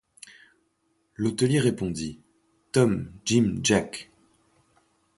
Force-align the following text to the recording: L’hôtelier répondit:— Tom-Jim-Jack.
L’hôtelier 1.15 1.59
répondit:— 1.59 2.19
Tom-Jim-Jack. 2.71 4.09